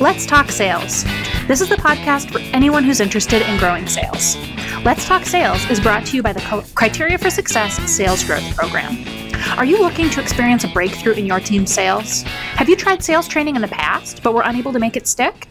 [0.00, 1.02] Let's Talk Sales.
[1.48, 4.36] This is the podcast for anyone who's interested in growing sales.
[4.84, 9.04] Let's Talk Sales is brought to you by the Criteria for Success Sales Growth Program.
[9.58, 12.22] Are you looking to experience a breakthrough in your team's sales?
[12.22, 15.48] Have you tried sales training in the past but were unable to make it stick?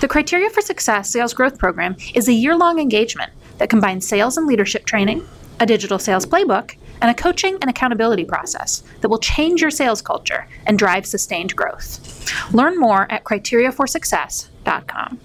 [0.00, 4.36] The Criteria for Success Sales Growth Program is a year long engagement that combines sales
[4.36, 5.26] and leadership training,
[5.58, 10.02] a digital sales playbook, and a coaching and accountability process that will change your sales
[10.02, 12.52] culture and drive sustained growth.
[12.52, 15.20] Learn more at criteriaforsuccess.com.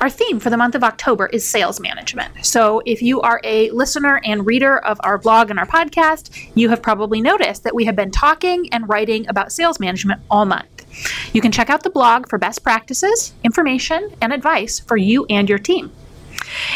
[0.00, 2.44] Our theme for the month of October is sales management.
[2.44, 6.70] So, if you are a listener and reader of our blog and our podcast, you
[6.70, 10.86] have probably noticed that we have been talking and writing about sales management all month.
[11.34, 15.48] You can check out the blog for best practices, information, and advice for you and
[15.48, 15.92] your team.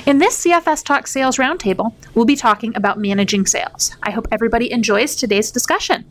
[0.06, 3.96] In this CFS Talk Sales Roundtable, we'll be talking about managing sales.
[4.02, 6.04] I hope everybody enjoys today's discussion.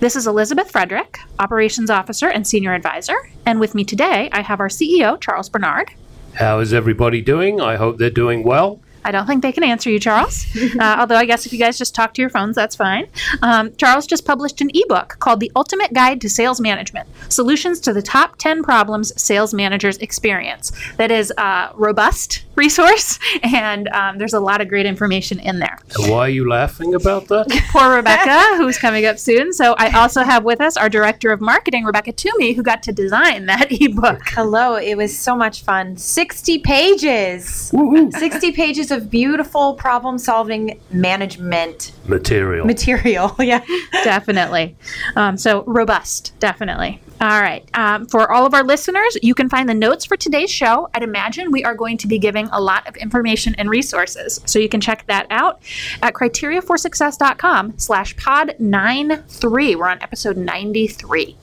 [0.00, 4.60] This is Elizabeth Frederick, Operations Officer and Senior Advisor, and with me today I have
[4.60, 5.92] our CEO, Charles Bernard.
[6.34, 7.60] How is everybody doing?
[7.60, 8.80] I hope they're doing well.
[9.04, 10.46] I don't think they can answer you, Charles.
[10.82, 13.06] Uh, although I guess if you guys just talk to your phones, that's fine.
[13.42, 17.92] Um, Charles just published an ebook called The Ultimate Guide to Sales Management Solutions to
[17.92, 20.72] the Top 10 Problems Sales Managers Experience.
[20.96, 25.78] That is a robust resource, and um, there's a lot of great information in there.
[25.98, 27.48] Why are you laughing about that?
[27.70, 29.52] Poor Rebecca, who's coming up soon.
[29.52, 32.92] So I also have with us our Director of Marketing, Rebecca Toomey, who got to
[32.92, 34.20] design that ebook.
[34.28, 35.96] Hello, it was so much fun.
[35.96, 37.70] 60 pages.
[37.72, 38.10] Woo-hoo.
[38.12, 42.66] 60 pages of beautiful problem solving management material.
[42.66, 43.64] Material, yeah.
[44.04, 44.76] definitely.
[45.16, 47.00] Um, so robust, definitely.
[47.20, 47.68] All right.
[47.74, 50.90] Um, for all of our listeners, you can find the notes for today's show.
[50.94, 54.40] I'd imagine we are going to be giving a lot of information and resources.
[54.44, 55.62] So you can check that out
[56.02, 59.76] at criteriaforsuccess.com slash pod 93.
[59.76, 61.36] We're on episode 93.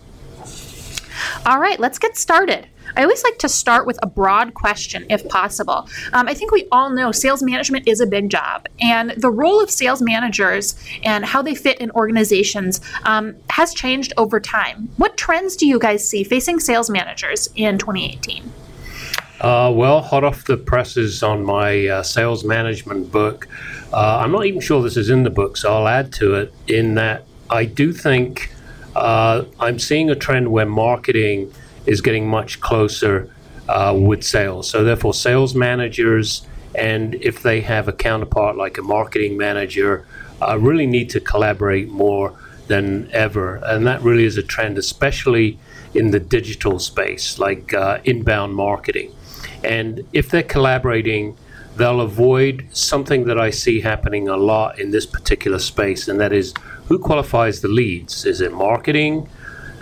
[1.46, 2.68] All right, let's get started.
[2.96, 5.88] I always like to start with a broad question if possible.
[6.14, 9.62] Um, I think we all know sales management is a big job, and the role
[9.62, 14.90] of sales managers and how they fit in organizations um, has changed over time.
[14.98, 18.52] What trends do you guys see facing sales managers in 2018?
[19.42, 23.48] Uh, well, hot off the presses on my uh, sales management book.
[23.94, 26.54] Uh, I'm not even sure this is in the book, so I'll add to it
[26.68, 28.52] in that I do think
[29.00, 31.54] uh, I'm seeing a trend where marketing
[31.86, 33.34] is getting much closer
[33.68, 34.70] uh, with sales.
[34.70, 36.46] So, therefore, sales managers,
[36.76, 40.06] and if they have a counterpart like a marketing manager,
[40.42, 42.38] uh, really need to collaborate more
[42.68, 43.56] than ever.
[43.66, 45.60] And that really is a trend, especially
[45.94, 49.14] in the digital space, like uh, inbound marketing.
[49.64, 51.38] And if they're collaborating,
[51.76, 56.34] they'll avoid something that I see happening a lot in this particular space, and that
[56.34, 56.54] is
[56.90, 58.26] who qualifies the leads?
[58.26, 59.30] Is it marketing?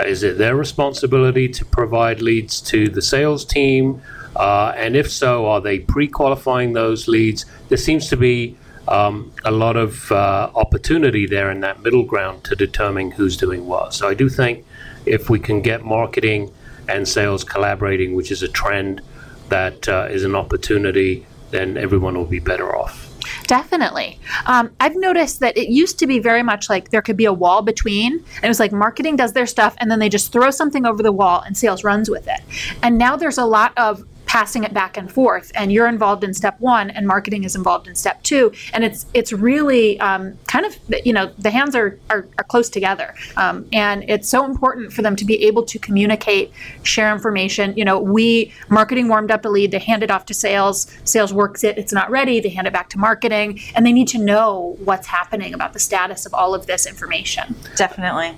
[0.05, 4.01] Is it their responsibility to provide leads to the sales team?
[4.35, 7.45] Uh, and if so, are they pre qualifying those leads?
[7.69, 8.57] There seems to be
[8.89, 13.65] um, a lot of uh, opportunity there in that middle ground to determine who's doing
[13.65, 13.93] what.
[13.93, 14.65] So I do think
[15.05, 16.53] if we can get marketing
[16.89, 19.01] and sales collaborating, which is a trend
[19.47, 23.06] that uh, is an opportunity, then everyone will be better off.
[23.47, 24.19] Definitely.
[24.45, 27.33] Um, I've noticed that it used to be very much like there could be a
[27.33, 30.51] wall between, and it was like marketing does their stuff, and then they just throw
[30.51, 32.41] something over the wall, and sales runs with it.
[32.83, 36.33] And now there's a lot of passing it back and forth and you're involved in
[36.33, 40.65] step one and marketing is involved in step two and it's it's really um, kind
[40.65, 43.15] of you know the hands are are, are close together.
[43.37, 46.51] Um, and it's so important for them to be able to communicate
[46.83, 47.73] share information.
[47.77, 51.33] You know we marketing warmed up a lead they hand it off to sales sales
[51.33, 54.17] works it it's not ready they hand it back to marketing and they need to
[54.17, 57.55] know what's happening about the status of all of this information.
[57.75, 58.37] Definitely.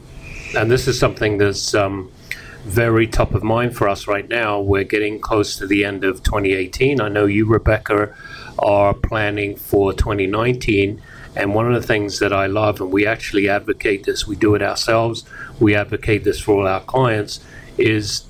[0.55, 2.11] And this is something that's um,
[2.63, 4.59] very top of mind for us right now.
[4.59, 7.01] We're getting close to the end of 2018.
[7.01, 8.13] I know you, Rebecca,
[8.59, 11.01] are planning for 2019.
[11.35, 14.55] And one of the things that I love, and we actually advocate this, we do
[14.55, 15.23] it ourselves,
[15.59, 17.39] we advocate this for all our clients,
[17.77, 18.25] is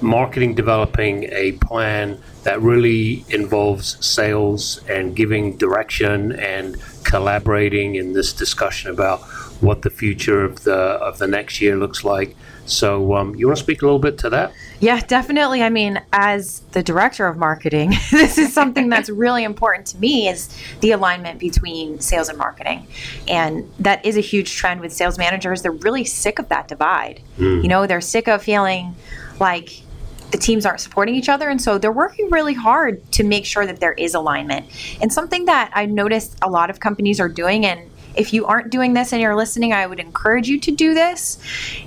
[0.00, 8.32] marketing developing a plan that really involves sales and giving direction and collaborating in this
[8.32, 9.20] discussion about
[9.60, 12.36] what the future of the of the next year looks like
[12.66, 14.52] so, um, you want to speak a little bit to that?
[14.80, 15.62] Yeah, definitely.
[15.62, 20.28] I mean, as the director of marketing, this is something that's really important to me
[20.28, 22.86] is the alignment between sales and marketing.
[23.28, 25.62] And that is a huge trend with sales managers.
[25.62, 27.20] They're really sick of that divide.
[27.38, 27.62] Mm.
[27.62, 28.94] You know, they're sick of feeling
[29.40, 29.82] like
[30.30, 33.66] the teams aren't supporting each other and so they're working really hard to make sure
[33.66, 34.66] that there is alignment.
[35.00, 38.70] And something that I noticed a lot of companies are doing and if you aren't
[38.70, 41.38] doing this and you're listening, I would encourage you to do this.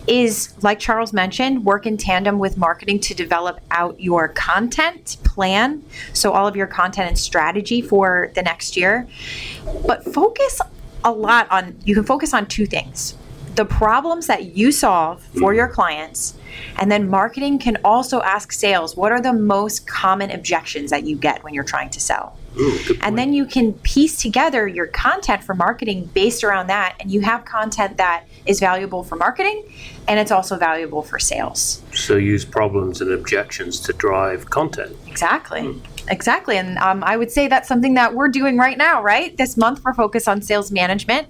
[0.08, 5.84] Is like Charles mentioned, work in tandem with marketing to develop out your content plan.
[6.14, 9.08] So, all of your content and strategy for the next year.
[9.86, 10.62] But focus
[11.04, 13.16] a lot on, you can focus on two things
[13.56, 16.36] the problems that you solve for your clients.
[16.78, 21.16] And then marketing can also ask sales what are the most common objections that you
[21.16, 22.37] get when you're trying to sell?
[22.60, 22.80] Ooh.
[23.02, 26.96] And then you can piece together your content for marketing based around that.
[27.00, 29.64] And you have content that is valuable for marketing
[30.08, 31.82] and it's also valuable for sales.
[31.94, 34.96] so use problems and objections to drive content.
[35.08, 35.80] Exactly.
[36.10, 36.58] Exactly.
[36.58, 39.36] And um, I would say that's something that we're doing right now, right?
[39.36, 41.28] This month, we're focused on sales management.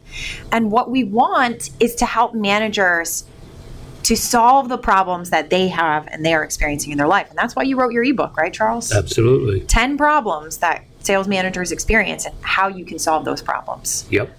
[0.51, 3.25] And what we want is to help managers
[4.03, 7.27] to solve the problems that they have and they are experiencing in their life.
[7.29, 8.91] And that's why you wrote your ebook, right, Charles?
[8.91, 9.61] Absolutely.
[9.61, 14.05] 10 problems that sales managers experience and how you can solve those problems.
[14.11, 14.29] Yep.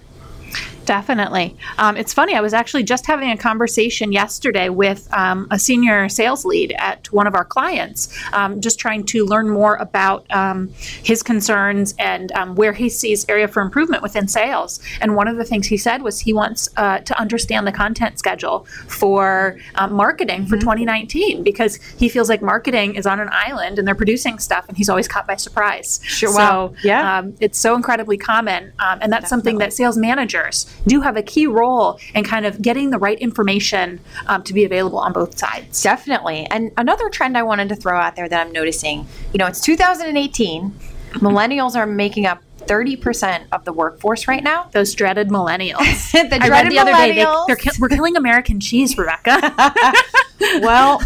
[0.89, 1.55] Definitely.
[1.77, 2.33] Um, it's funny.
[2.33, 7.05] I was actually just having a conversation yesterday with um, a senior sales lead at
[7.13, 10.69] one of our clients, um, just trying to learn more about um,
[11.03, 14.79] his concerns and um, where he sees area for improvement within sales.
[14.99, 18.17] And one of the things he said was he wants uh, to understand the content
[18.17, 23.77] schedule for um, marketing for 2019 because he feels like marketing is on an island
[23.77, 25.99] and they're producing stuff and he's always caught by surprise.
[26.03, 26.31] Sure.
[26.31, 26.73] So, Wow.
[26.83, 27.19] Yeah.
[27.19, 31.23] um, it's so incredibly common, um, and that's something that sales managers do have a
[31.23, 35.37] key role in kind of getting the right information um, to be available on both
[35.37, 35.81] sides.
[35.81, 36.45] Definitely.
[36.49, 39.61] And another trend I wanted to throw out there that I'm noticing, you know, it's
[39.61, 40.71] 2018.
[41.13, 44.69] Millennials are making up 30% of the workforce right now.
[44.71, 46.11] Those dreaded millennials.
[46.29, 49.39] the I read dreaded the other day they, they're, ki- we're killing American cheese, Rebecca.
[50.61, 51.01] well,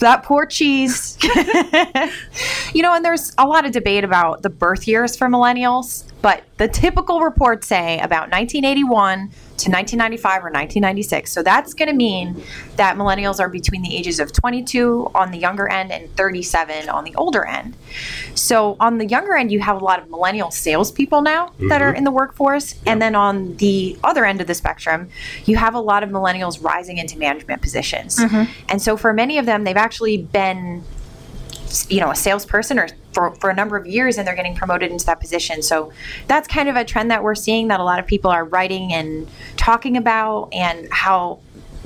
[0.00, 1.16] that poor cheese.
[2.74, 6.42] you know, and there's a lot of debate about the birth years for millennials, but
[6.56, 11.30] the typical reports say about 1981 to 1995 or 1996.
[11.30, 12.42] So that's going to mean
[12.74, 17.04] that millennials are between the ages of 22 on the younger end and 37 on
[17.04, 17.76] the older end.
[18.34, 21.90] So on the younger end, you have a lot of millennial salespeople now that are
[21.90, 21.98] mm-hmm.
[21.98, 25.08] in the workforce, and then on the other end of the spectrum,
[25.44, 28.18] you have a lot of millennials rising into management positions.
[28.18, 28.50] Mm-hmm.
[28.68, 30.82] And so for many of them, they've actually been
[31.88, 34.92] you know a salesperson or for, for a number of years and they're getting promoted
[34.92, 35.62] into that position.
[35.62, 35.90] So
[36.26, 38.92] that's kind of a trend that we're seeing that a lot of people are writing
[38.92, 39.26] and
[39.56, 41.38] talking about and how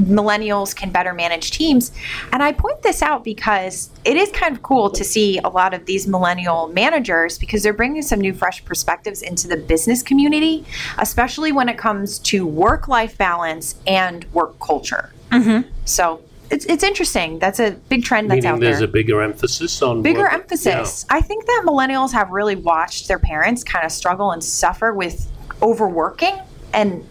[0.02, 1.92] millennials can better manage teams.
[2.32, 5.72] And i point this out because it is kind of cool to see a lot
[5.72, 10.64] of these millennial managers because they're bringing some new fresh perspectives into the business community
[10.98, 15.12] especially when it comes to work life balance and work culture.
[15.30, 15.68] Mm-hmm.
[15.84, 17.38] So it's, it's interesting.
[17.38, 18.80] That's a big trend that's Meaning out there's there.
[18.80, 21.06] There's a bigger emphasis on bigger emphasis.
[21.08, 25.30] I think that millennials have really watched their parents kind of struggle and suffer with
[25.62, 26.38] overworking
[26.72, 27.06] and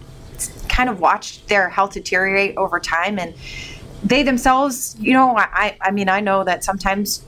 [0.68, 3.18] kind of watched their health deteriorate over time.
[3.18, 3.34] And
[4.04, 7.24] they themselves, you know, I I mean I know that sometimes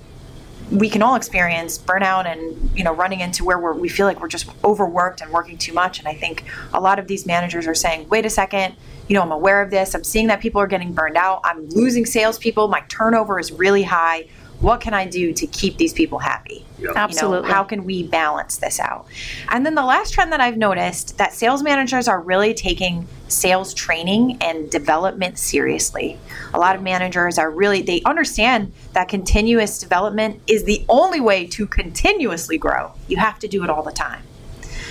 [0.69, 4.21] we can all experience burnout and you know running into where we're, we feel like
[4.21, 5.99] we're just overworked and working too much.
[5.99, 8.75] And i think a lot of these managers are saying wait a second
[9.11, 9.93] you know i'm aware of this.
[9.93, 11.41] I'm seeing that people are getting burned out.
[11.43, 12.69] I'm losing salespeople.
[12.69, 14.29] My turnover is really high.
[14.61, 16.65] What can i do to keep these people happy?
[16.77, 16.81] Yeah.
[16.81, 17.49] you know, Absolutely.
[17.49, 19.07] how can we balance this out?
[19.49, 23.73] And then the last trend that i've noticed that sales managers are really taking sales
[23.73, 26.17] training and development seriously.
[26.53, 31.45] A lot of managers are really they understand that continuous development is the only way
[31.47, 32.93] to continuously grow.
[33.09, 34.23] You have to do it all the time.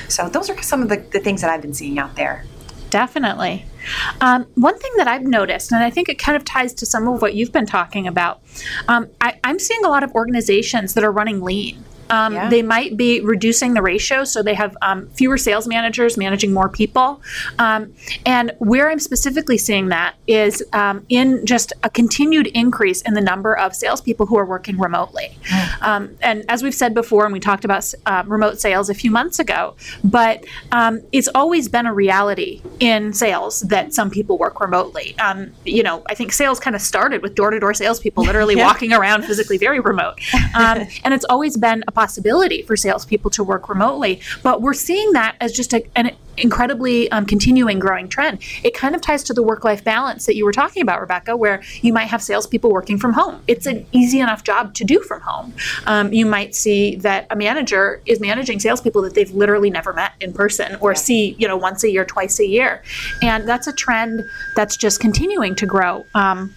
[0.08, 2.44] So those are some of the, the things that i've been seeing out there.
[2.90, 3.64] Definitely.
[4.20, 7.08] Um, one thing that I've noticed, and I think it kind of ties to some
[7.08, 8.42] of what you've been talking about,
[8.88, 11.84] um, I, I'm seeing a lot of organizations that are running lean.
[12.10, 12.48] Um, Yeah.
[12.48, 16.68] They might be reducing the ratio, so they have um, fewer sales managers managing more
[16.68, 17.20] people.
[17.58, 17.92] Um,
[18.26, 23.20] and where I'm specifically seeing that is um, in just a continued increase in the
[23.20, 25.36] number of salespeople who are working remotely.
[25.80, 29.10] Um, and as we've said before, and we talked about uh, remote sales a few
[29.10, 29.74] months ago,
[30.04, 35.16] but um, it's always been a reality in sales that some people work remotely.
[35.18, 38.54] Um, you know, I think sales kind of started with door to door salespeople literally
[38.60, 38.66] Yeah.
[38.66, 40.18] walking around physically very remote.
[40.54, 44.22] Um, and it's always been a possibility for salespeople to work remotely.
[44.42, 48.38] But we're seeing that as just a, an incredibly um, continuing growing trend.
[48.64, 51.36] It kind of ties to the work life balance that you were talking about, Rebecca,
[51.36, 53.42] where you might have salespeople working from home.
[53.46, 55.52] It's an easy enough job to do from home.
[55.86, 60.12] Um, you might see that a manager is managing salespeople that they've literally never met
[60.20, 62.82] in person or see, you know, once a year, twice a year.
[63.20, 64.24] And that's a trend
[64.56, 66.06] that's just continuing to grow.
[66.14, 66.54] Um,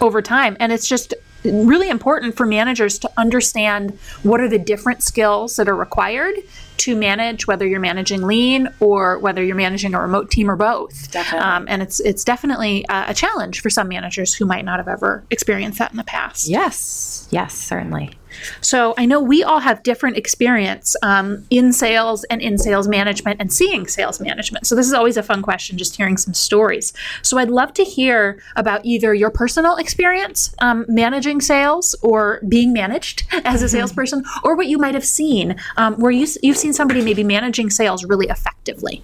[0.00, 0.56] over time.
[0.60, 5.68] And it's just really important for managers to understand what are the different skills that
[5.68, 6.34] are required
[6.78, 11.10] to manage, whether you're managing lean or whether you're managing a remote team or both.
[11.10, 11.46] Definitely.
[11.46, 15.24] Um, and it's it's definitely a challenge for some managers who might not have ever
[15.30, 16.48] experienced that in the past.
[16.48, 18.12] Yes, yes, certainly.
[18.60, 23.40] So I know we all have different experience um, in sales and in sales management
[23.40, 24.66] and seeing sales management.
[24.66, 26.92] So this is always a fun question, just hearing some stories.
[27.22, 32.72] So I'd love to hear about either your personal experience um, managing sales or being
[32.72, 36.72] managed as a salesperson, or what you might have seen um, where you, you've seen
[36.72, 39.02] somebody maybe managing sales really effectively.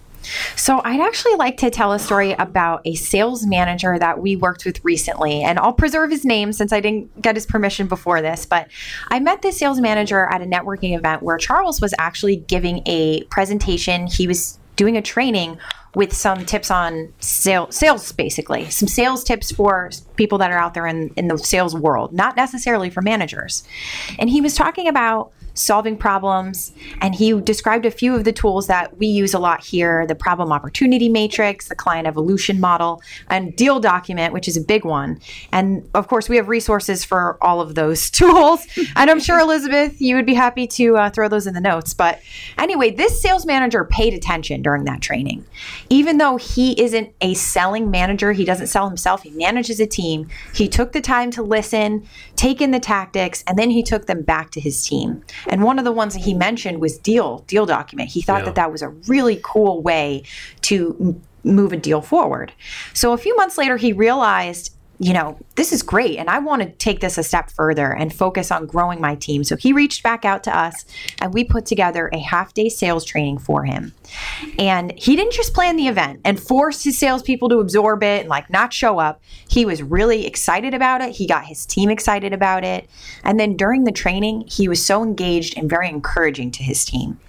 [0.57, 4.65] So, I'd actually like to tell a story about a sales manager that we worked
[4.65, 5.43] with recently.
[5.43, 8.47] And I'll preserve his name since I didn't get his permission before this.
[8.47, 8.69] But
[9.09, 13.23] I met this sales manager at a networking event where Charles was actually giving a
[13.25, 14.07] presentation.
[14.07, 15.59] He was doing a training
[15.95, 20.75] with some tips on sale, sales, basically, some sales tips for people that are out
[20.75, 23.65] there in, in the sales world, not necessarily for managers.
[24.19, 26.73] And he was talking about solving problems.
[27.01, 30.15] And he described a few of the tools that we use a lot here the
[30.15, 35.21] problem opportunity matrix, the client evolution model, and deal document, which is a big one.
[35.53, 38.67] And of course, we have resources for all of those tools.
[38.95, 41.95] and I'm sure, Elizabeth, you would be happy to uh, throw those in the notes.
[41.95, 42.21] But
[42.59, 45.45] anyway, this sales manager paid attention during that training.
[45.89, 50.29] Even though he isn't a selling manager, he doesn't sell himself, he manages a team.
[50.55, 54.23] He took the time to listen, take in the tactics, and then he took them
[54.23, 55.23] back to his team.
[55.49, 58.11] And one of the ones that he mentioned was deal, deal document.
[58.11, 58.45] He thought Yeah.
[58.47, 60.23] that that was a really cool way
[60.63, 61.23] to m-
[61.55, 62.53] move a deal forward.
[62.93, 66.19] So a few months later, he realized, you know, this is great.
[66.19, 69.45] And I want to take this a step further and focus on growing my team.
[69.45, 70.87] So he reached back out to us
[71.21, 73.93] and we put together a half day sales training for him.
[74.59, 78.29] And he didn't just plan the event and force his salespeople to absorb it and
[78.29, 79.21] like not show up.
[79.49, 81.15] He was really excited about it.
[81.15, 82.89] He got his team excited about it.
[83.23, 87.21] And then during the training, he was so engaged and very encouraging to his team.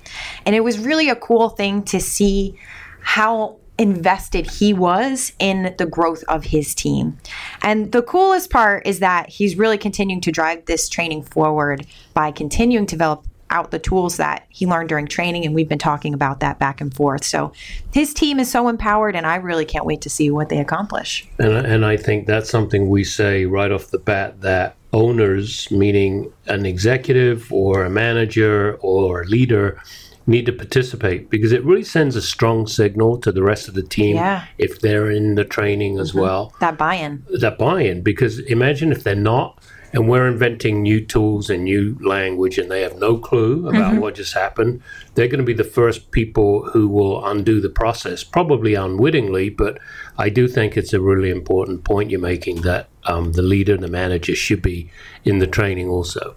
[0.45, 2.57] And it was really a cool thing to see
[3.01, 7.17] how invested he was in the growth of his team.
[7.61, 12.31] And the coolest part is that he's really continuing to drive this training forward by
[12.31, 16.13] continuing to develop out the tools that he learned during training and we've been talking
[16.13, 17.23] about that back and forth.
[17.23, 17.53] So
[17.93, 21.25] his team is so empowered and I really can't wait to see what they accomplish.
[21.39, 26.31] And, and I think that's something we say right off the bat that owners, meaning
[26.47, 29.81] an executive or a manager or a leader,
[30.27, 33.81] need to participate because it really sends a strong signal to the rest of the
[33.81, 34.45] team Yeah.
[34.57, 36.19] if they're in the training as mm-hmm.
[36.19, 36.53] well.
[36.59, 37.25] That buy-in.
[37.39, 39.56] That buy in because imagine if they're not
[39.93, 44.15] and we're inventing new tools and new language and they have no clue about what
[44.15, 44.81] just happened.
[45.15, 49.79] They're going to be the first people who will undo the process probably unwittingly but
[50.17, 53.83] i do think it's a really important point you're making that um, the leader and
[53.83, 54.89] the manager should be
[55.23, 56.35] in the training also.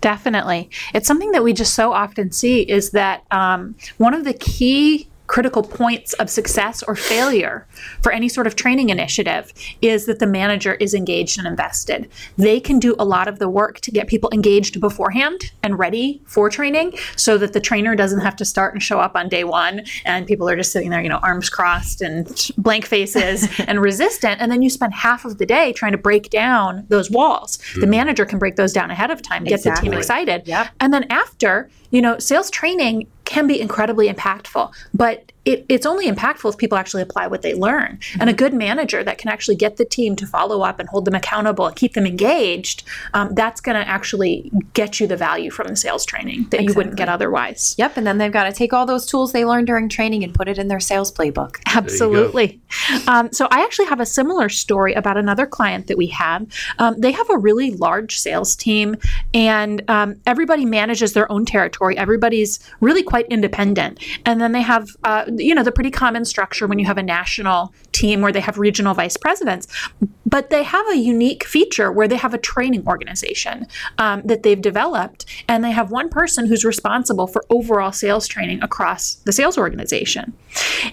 [0.00, 0.70] Definitely.
[0.94, 5.08] It's something that we just so often see is that um, one of the key
[5.30, 7.64] critical points of success or failure
[8.02, 12.10] for any sort of training initiative is that the manager is engaged and invested.
[12.36, 16.20] They can do a lot of the work to get people engaged beforehand and ready
[16.26, 19.44] for training so that the trainer doesn't have to start and show up on day
[19.44, 23.80] one and people are just sitting there, you know, arms crossed and blank faces and
[23.80, 24.40] resistant.
[24.40, 27.58] And then you spend half of the day trying to break down those walls.
[27.76, 27.90] The hmm.
[27.90, 30.48] manager can break those down ahead of time, get the team excited.
[30.48, 30.70] Yep.
[30.80, 36.10] And then after, you know, sales training can be incredibly impactful, but it, it's only
[36.10, 37.98] impactful if people actually apply what they learn.
[38.18, 41.04] And a good manager that can actually get the team to follow up and hold
[41.04, 42.82] them accountable and keep them engaged,
[43.14, 46.74] um, that's going to actually get you the value from the sales training that you
[46.74, 47.74] wouldn't get otherwise.
[47.78, 50.34] Yep, and then they've got to take all those tools they learned during training and
[50.34, 51.56] put it in their sales playbook.
[51.66, 52.60] Absolutely.
[53.06, 56.46] Um, so I actually have a similar story about another client that we have.
[56.78, 58.96] Um, they have a really large sales team,
[59.32, 61.96] and um, everybody manages their own territory.
[61.96, 66.66] Everybody's really quite independent, and then they have, uh, you know, the pretty common structure
[66.66, 69.66] when you have a national team where they have regional vice presidents.
[70.26, 73.66] But they have a unique feature where they have a training organization
[73.98, 78.62] um, that they've developed, and they have one person who's responsible for overall sales training
[78.62, 80.32] across the sales organization.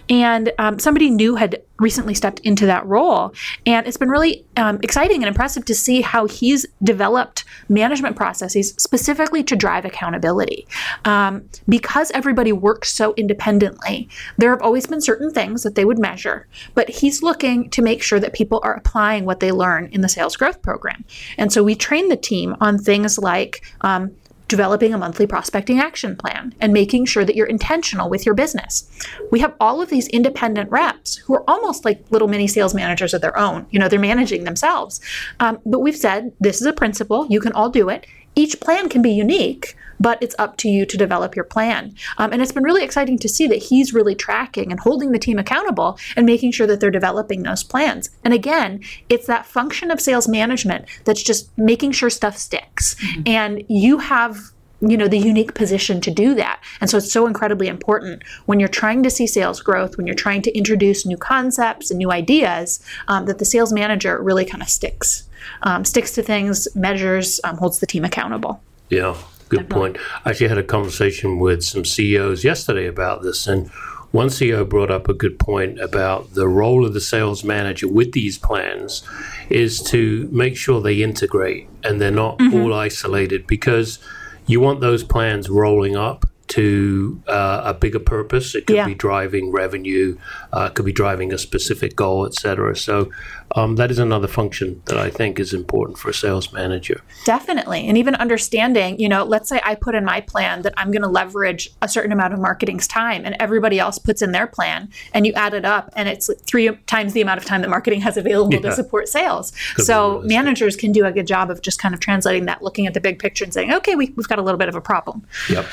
[0.09, 3.33] And um, somebody new had recently stepped into that role,
[3.65, 8.73] and it's been really um, exciting and impressive to see how he's developed management processes
[8.77, 10.67] specifically to drive accountability.
[11.05, 15.99] Um, because everybody works so independently, there have always been certain things that they would
[15.99, 20.01] measure, but he's looking to make sure that people are applying what they learn in
[20.01, 21.03] the sales growth program.
[21.37, 24.15] And so we train the team on things like um,
[24.47, 28.89] developing a monthly prospecting action plan and making sure that you're intentional with your business.
[29.31, 33.13] We have all of these independent reps who are almost like little mini sales managers
[33.13, 33.65] of their own.
[33.71, 35.01] You know, they're managing themselves.
[35.39, 38.05] Um, but we've said this is a principle, you can all do it.
[38.35, 41.93] Each plan can be unique, but it's up to you to develop your plan.
[42.17, 45.19] Um, and it's been really exciting to see that he's really tracking and holding the
[45.19, 48.09] team accountable and making sure that they're developing those plans.
[48.23, 52.95] And again, it's that function of sales management that's just making sure stuff sticks.
[52.95, 53.21] Mm-hmm.
[53.27, 54.51] And you have
[54.81, 58.59] you know the unique position to do that and so it's so incredibly important when
[58.59, 62.11] you're trying to see sales growth when you're trying to introduce new concepts and new
[62.11, 65.27] ideas um, that the sales manager really kind of sticks
[65.63, 69.17] um, sticks to things measures um, holds the team accountable yeah
[69.49, 73.69] good point i actually had a conversation with some ceos yesterday about this and
[74.11, 78.13] one CEO brought up a good point about the role of the sales manager with
[78.13, 79.03] these plans
[79.49, 82.55] is to make sure they integrate and they're not mm-hmm.
[82.55, 83.99] all isolated because
[84.45, 88.55] you want those plans rolling up to uh, a bigger purpose.
[88.55, 88.85] It could yeah.
[88.85, 90.17] be driving revenue,
[90.53, 92.75] uh, could be driving a specific goal, etc.
[92.75, 93.11] So
[93.55, 97.01] um, that is another function that I think is important for a sales manager.
[97.25, 97.87] Definitely.
[97.87, 101.01] And even understanding, you know, let's say I put in my plan that I'm going
[101.01, 104.89] to leverage a certain amount of marketing's time and everybody else puts in their plan
[105.13, 108.01] and you add it up and it's three times the amount of time that marketing
[108.01, 108.59] has available yeah.
[108.59, 109.53] to support sales.
[109.77, 112.93] so managers can do a good job of just kind of translating that, looking at
[112.93, 115.25] the big picture and saying, okay, we, have got a little bit of a problem.
[115.49, 115.65] Yep.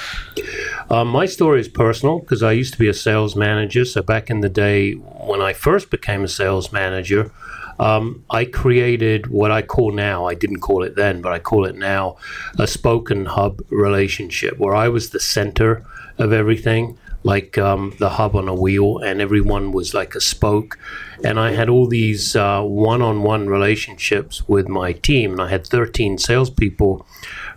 [0.90, 3.85] Um, my story is personal because I used to be a sales manager.
[3.85, 7.33] So back in the day when I first became a sales manager,
[7.78, 11.64] um, I created what I call now, I didn't call it then, but I call
[11.64, 12.16] it now,
[12.59, 15.85] a spoken hub relationship where I was the center
[16.18, 20.78] of everything, like um, the hub on a wheel, and everyone was like a spoke.
[21.25, 25.66] And I had all these one on one relationships with my team, and I had
[25.66, 27.04] 13 salespeople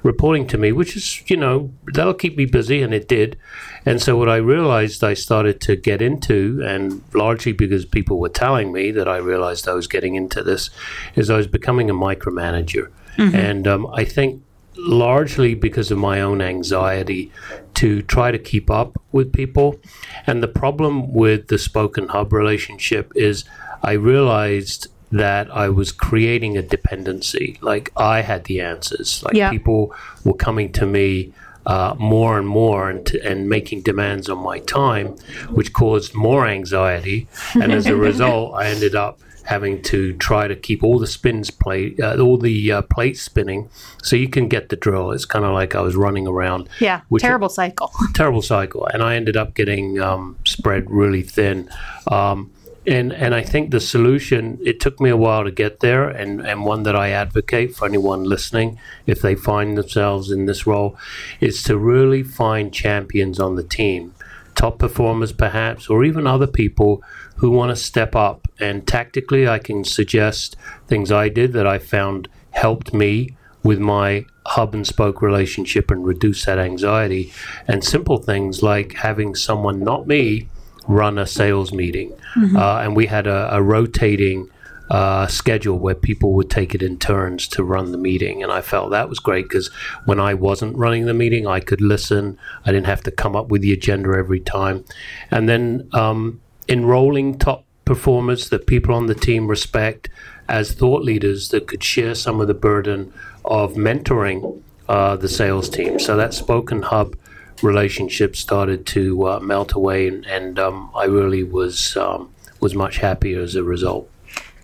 [0.04, 3.38] reporting to me, which is, you know, that'll keep me busy, and it did.
[3.86, 8.30] And so, what I realized I started to get into, and largely because people were
[8.30, 10.70] telling me that I realized I was getting into this,
[11.16, 12.92] is I was becoming a micromanager.
[13.18, 13.36] Mm-hmm.
[13.36, 14.44] And um, I think
[14.78, 17.32] largely because of my own anxiety
[17.74, 19.80] to try to keep up with people.
[20.26, 23.44] And the problem with the spoken hub relationship is
[23.84, 27.58] I realized that I was creating a dependency.
[27.62, 29.24] Like I had the answers.
[29.24, 29.50] Like yeah.
[29.50, 31.34] people were coming to me
[31.66, 35.08] uh, more and more and, to, and making demands on my time,
[35.50, 37.28] which caused more anxiety.
[37.56, 41.50] And as a result, I ended up having to try to keep all the spins
[41.50, 43.70] plate, uh, all the uh, plates spinning,
[44.04, 45.12] so you can get the drill.
[45.12, 46.70] It's kind of like I was running around.
[46.80, 47.92] Yeah, terrible cycle.
[48.14, 51.70] terrible cycle, and I ended up getting um, spread really thin.
[52.12, 52.52] Um,
[52.88, 56.40] and and I think the solution it took me a while to get there and
[56.40, 60.98] and one that I advocate for anyone listening if they find themselves in this role
[61.42, 64.14] is to really find champions on the team.
[64.56, 67.04] Top performers perhaps or even other people
[67.38, 68.48] who want to step up.
[68.60, 70.56] And tactically I can suggest
[70.88, 76.06] things I did that I found helped me with my hub and spoke relationship and
[76.06, 77.32] reduce that anxiety.
[77.68, 80.48] And simple things like having someone not me
[80.88, 82.12] run a sales meeting.
[82.36, 82.56] Mm-hmm.
[82.56, 84.50] Uh, and we had a, a rotating
[84.90, 88.42] uh, schedule where people would take it in turns to run the meeting.
[88.42, 89.68] And I felt that was great because
[90.06, 92.38] when I wasn't running the meeting, I could listen.
[92.66, 94.86] I didn't have to come up with the agenda every time.
[95.30, 100.10] And then um, enrolling top performers that people on the team respect
[100.48, 103.12] as thought leaders that could share some of the burden
[103.44, 106.00] of mentoring uh, the sales team.
[106.00, 107.16] So that Spoken Hub
[107.64, 112.98] relationship started to uh, melt away, and, and um, I really was um, was much
[112.98, 114.10] happier as a result.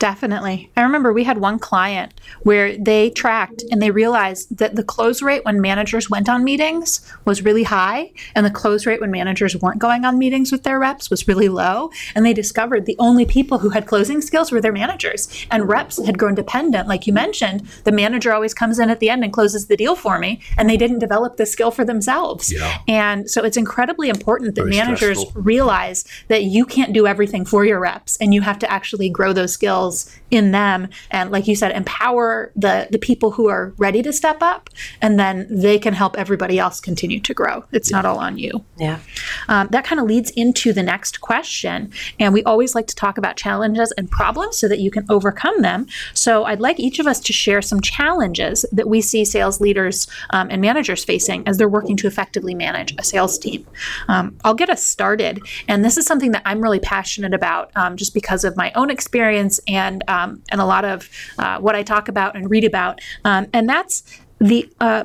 [0.04, 0.70] Definitely.
[0.76, 5.22] I remember we had one client where they tracked and they realized that the close
[5.22, 9.56] rate when managers went on meetings was really high, and the close rate when managers
[9.56, 11.90] weren't going on meetings with their reps was really low.
[12.16, 16.06] And they discovered the only people who had closing skills were their managers, and reps
[16.06, 16.90] had grown dependent.
[16.90, 19.96] Like you mentioned, the manager always comes in at the end and closes the deal
[19.96, 22.52] for me, and they didn't develop the skill for themselves.
[22.52, 22.80] Yeah.
[22.90, 25.44] And so it's incredibly important that Very managers stressful.
[25.44, 29.32] realize that you can't do everything for your reps, and you have to actually grow
[29.32, 33.72] those skills skills in them and like you said empower the the people who are
[33.78, 34.68] ready to step up
[35.00, 37.64] and then they can help everybody else continue to grow.
[37.72, 37.98] It's yeah.
[37.98, 38.66] not all on you.
[38.78, 39.00] Yeah.
[39.48, 43.20] Um, that kind of leads into the next question and we always like to talk
[43.20, 45.86] about challenges and problems so that you can overcome them.
[46.14, 50.08] So i'd like each of us to share some challenges that we see sales leaders
[50.32, 53.66] um, and managers facing as they're working to effectively manage a sales team.
[54.08, 57.98] Um, i'll get us started and this is something that i'm really passionate about um,
[57.98, 61.76] just because of my own experience and and um, and a lot of uh, what
[61.76, 64.04] I talk about and read about, um, and that's
[64.40, 65.04] the uh,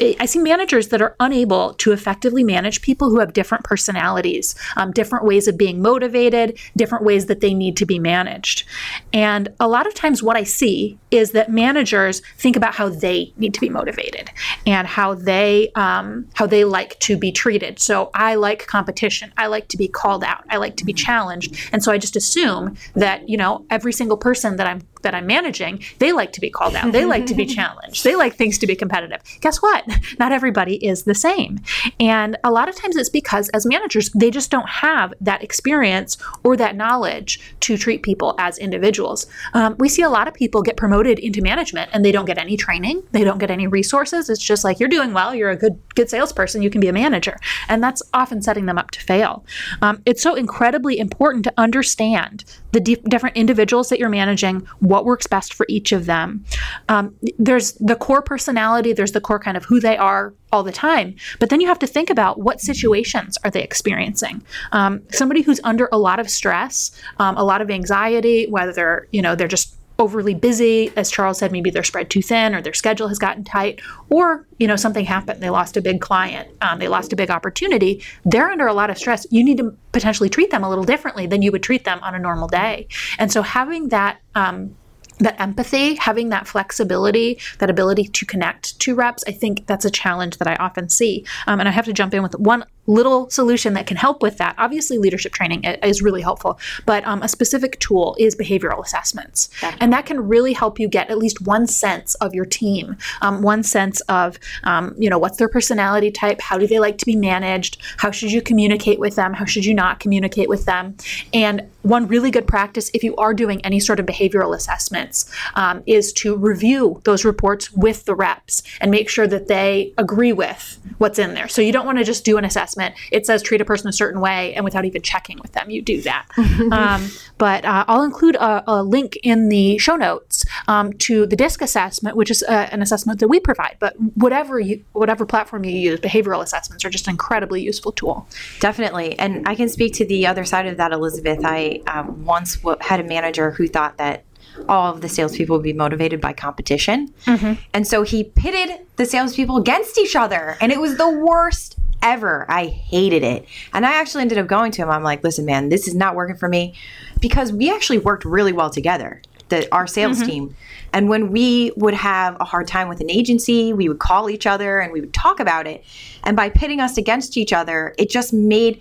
[0.00, 4.92] I see managers that are unable to effectively manage people who have different personalities, um,
[4.92, 8.64] different ways of being motivated, different ways that they need to be managed.
[9.12, 13.32] And a lot of times, what I see is that managers think about how they
[13.36, 14.30] need to be motivated
[14.66, 17.78] and how they um, how they like to be treated.
[17.78, 19.32] So I like competition.
[19.36, 20.44] I like to be called out.
[20.50, 21.56] I like to be challenged.
[21.72, 25.26] And so I just assume that you know every single person that I'm that I'm
[25.26, 26.90] managing, they like to be called out.
[26.90, 28.02] They like to be challenged.
[28.02, 29.22] They like things to be competitive.
[29.40, 29.86] Guess what?
[30.18, 31.60] Not everybody is the same.
[32.00, 36.18] And a lot of times it's because as managers, they just don't have that experience
[36.42, 39.26] or that knowledge to treat people as individuals.
[39.54, 42.36] Um, we see a lot of people get promoted into management and they don't get
[42.36, 44.28] any training, they don't get any resources.
[44.28, 46.92] It's just like you're doing well, you're a good good salesperson, you can be a
[46.92, 47.36] manager.
[47.68, 49.44] And that's often setting them up to fail.
[49.82, 52.44] Um, it's so incredibly important to understand
[52.76, 56.44] the different individuals that you're managing, what works best for each of them.
[56.90, 60.72] Um, there's the core personality, there's the core kind of who they are all the
[60.72, 64.42] time, but then you have to think about what situations are they experiencing.
[64.72, 69.08] Um, somebody who's under a lot of stress, um, a lot of anxiety, whether they're
[69.10, 70.92] you know they're just overly busy.
[70.96, 73.80] As charles said maybe they're spread too thin or their schedule has gotten tight
[74.10, 75.42] or you know something happened.
[75.42, 76.48] They lost a big client.
[76.60, 78.02] Um, they lost a big opportunity.
[78.24, 79.26] They're under a lot of stress.
[79.30, 82.14] You need to potentially treat them a little differently than you would treat them on
[82.14, 82.88] a normal day.
[83.18, 84.76] And so having that um,
[85.18, 89.90] that empathy, having that flexibility, that ability to connect to reps, I think that's a
[89.90, 91.24] challenge that I often see.
[91.46, 94.38] Um, and I have to jump in with one little solution that can help with
[94.38, 94.54] that.
[94.58, 99.48] Obviously, leadership training is really helpful, but um, a specific tool is behavioral assessments.
[99.60, 99.78] Definitely.
[99.80, 103.42] And that can really help you get at least one sense of your team, um,
[103.42, 106.40] one sense of, um, you know, what's their personality type?
[106.40, 107.78] How do they like to be managed?
[107.98, 109.34] How should you communicate with them?
[109.34, 110.96] How should you not communicate with them?
[111.32, 115.82] And one really good practice, if you are doing any sort of behavioral assessments, um,
[115.86, 120.78] is to review those reports with the reps and make sure that they agree with
[120.98, 121.48] what's in there.
[121.48, 122.94] So you don't want to just do an assessment.
[123.12, 125.82] It says treat a person a certain way, and without even checking with them, you
[125.82, 126.26] do that.
[126.72, 131.36] um, but uh, I'll include a, a, link in the show notes um, to the
[131.36, 133.76] DISC assessment, which is uh, an assessment that we provide.
[133.78, 138.26] But whatever you, whatever platform you use, behavioral assessments are just an incredibly useful tool.
[138.60, 141.40] Definitely, and I can speak to the other side of that, Elizabeth.
[141.44, 144.24] I uh, once w- had a manager who thought that
[144.68, 147.12] all of the salespeople would be motivated by competition.
[147.24, 147.60] Mm-hmm.
[147.74, 150.56] And so he pitted the salespeople against each other.
[150.60, 152.46] And it was the worst ever.
[152.48, 153.46] I hated it.
[153.72, 154.90] And I actually ended up going to him.
[154.90, 156.74] I'm like, listen, man, this is not working for me
[157.20, 160.26] because we actually worked really well together, the, our sales mm-hmm.
[160.26, 160.56] team.
[160.92, 164.46] And when we would have a hard time with an agency, we would call each
[164.46, 165.84] other and we would talk about it.
[166.24, 168.80] And by pitting us against each other, it just made,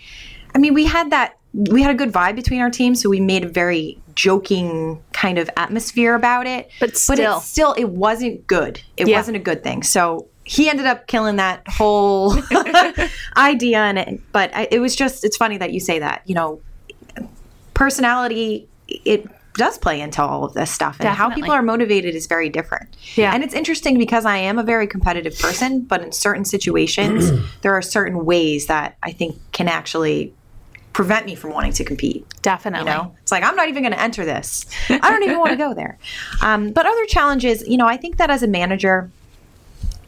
[0.54, 3.22] I mean, we had that we had a good vibe between our teams, so we
[3.22, 6.70] made a very joking kind of atmosphere about it.
[6.80, 8.82] But still, but it still, it wasn't good.
[8.98, 9.18] It yeah.
[9.18, 9.84] wasn't a good thing.
[9.84, 12.36] So he ended up killing that whole
[13.38, 14.32] idea and it.
[14.32, 16.24] But I, it was just, it's funny that you say that.
[16.26, 16.62] You know,
[17.74, 21.18] personality it does play into all of this stuff and Definitely.
[21.18, 22.96] how people are motivated is very different.
[23.16, 23.34] Yeah.
[23.34, 27.74] And it's interesting because I am a very competitive person, but in certain situations there
[27.74, 30.34] are certain ways that I think can actually
[30.96, 32.26] prevent me from wanting to compete.
[32.42, 32.90] Definitely.
[32.90, 34.66] You know, it's like I'm not even going to enter this.
[34.90, 36.00] I don't even want to go there.
[36.42, 39.10] Um, but other challenges, you know, I think that as a manager,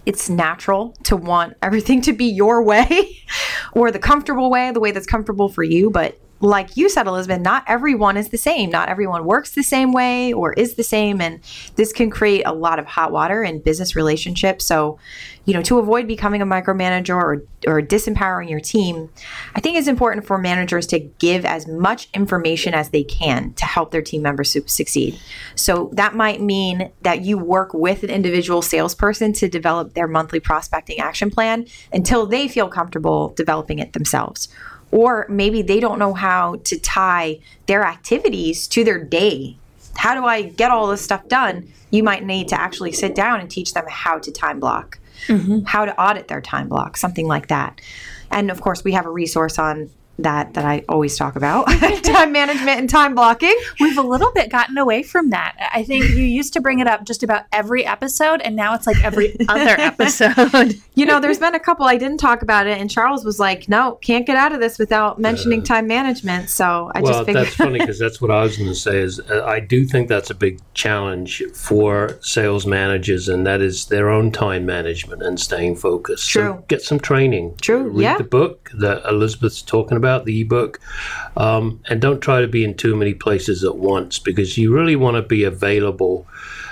[0.06, 3.18] it's natural to want everything to be your way
[3.74, 5.90] or the comfortable way, the way that's comfortable for you.
[5.90, 8.70] But like you said, Elizabeth, not everyone is the same.
[8.70, 11.20] Not everyone works the same way or is the same.
[11.20, 11.40] And
[11.76, 14.64] this can create a lot of hot water in business relationships.
[14.64, 15.00] So,
[15.46, 19.10] you know, to avoid becoming a micromanager or, or disempowering your team,
[19.56, 23.66] I think it's important for managers to give as much information as they can to
[23.66, 25.20] help their team members su- succeed.
[25.56, 30.40] So that might mean that you work with an individual salesperson to develop their monthly
[30.40, 34.50] prospecting action plan until they feel comfortable developing it themselves
[34.92, 39.58] or maybe they don't know how to tie their activities to their day.
[39.98, 41.72] How do I get all this stuff done?
[41.92, 45.62] You might need to actually sit down and teach them how to time block, mm-hmm.
[45.66, 47.82] how to audit their time block, something like that.
[48.30, 51.66] And of course, we have a resource on that that I always talk about
[52.04, 53.56] time management and time blocking.
[53.80, 55.56] We've a little bit gotten away from that.
[55.74, 58.88] I think you used to bring it up just about every episode, and now it's
[58.88, 60.76] like every other episode.
[60.96, 63.70] you know, there's been a couple I didn't talk about it, and Charles was like,
[63.70, 67.26] "No, can't get out of this without mentioning uh, time management." So I well, just
[67.26, 67.46] figured.
[67.46, 69.00] that's funny because that's what I was going to say.
[69.00, 73.86] Is uh, I do think that's a big challenge for sales managers, and that is
[73.86, 76.30] their own time management and staying focused.
[76.30, 76.42] True.
[76.42, 77.56] So get some training.
[77.62, 77.90] True.
[77.90, 78.18] Read yeah.
[78.18, 80.80] the book that Elizabeth's talking about about the ebook,
[81.36, 84.96] um, and don't try to be in too many places at once because you really
[84.96, 86.26] want to be available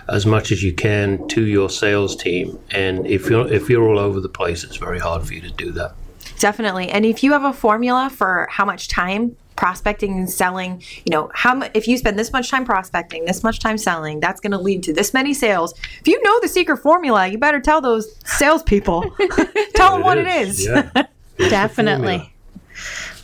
[0.08, 2.58] as much as you can to your sales team.
[2.72, 5.52] And if you're if you're all over the place, it's very hard for you to
[5.52, 5.94] do that.
[6.40, 6.90] Definitely.
[6.90, 11.32] And if you have a formula for how much time prospecting and selling, you know,
[11.34, 14.52] how mu- if you spend this much time prospecting, this much time selling, that's going
[14.52, 15.74] to lead to this many sales.
[16.02, 19.16] If you know the secret formula, you better tell those salespeople.
[19.76, 20.66] tell them what it is.
[20.66, 20.90] Yeah.
[21.38, 22.35] Definitely.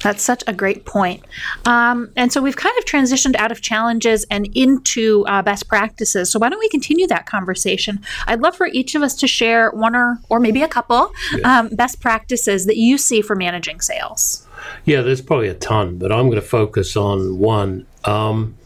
[0.03, 1.23] That's such a great point.
[1.65, 6.31] Um, and so we've kind of transitioned out of challenges and into uh, best practices.
[6.31, 8.01] So why don't we continue that conversation?
[8.27, 11.11] I'd love for each of us to share one or, or maybe a couple
[11.43, 14.47] um, best practices that you see for managing sales.
[14.85, 17.85] Yeah, there's probably a ton, but I'm going to focus on one.
[18.05, 18.57] Um,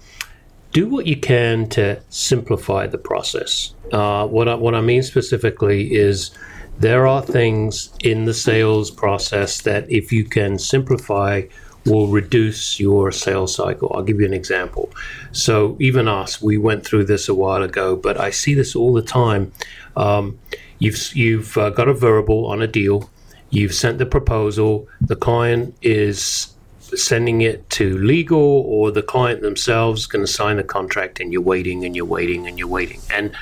[0.71, 3.73] do what you can to simplify the process.
[3.93, 6.31] Uh, what I, what I mean specifically is
[6.79, 11.43] there are things in the sales process that if you can simplify
[11.85, 13.91] will reduce your sales cycle.
[13.93, 14.89] I'll give you an example.
[15.31, 18.93] So even us, we went through this a while ago, but I see this all
[18.93, 19.51] the time.
[19.95, 20.39] Um,
[20.79, 23.09] you've you've uh, got a verbal on a deal.
[23.51, 24.87] You've sent the proposal.
[24.99, 30.63] The client is sending it to legal, or the client themselves going to sign the
[30.63, 32.99] contract, and you're waiting and you're waiting and you're waiting.
[33.11, 33.35] And